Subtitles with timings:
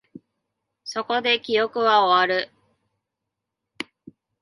[0.83, 2.51] そこで、記憶は終わる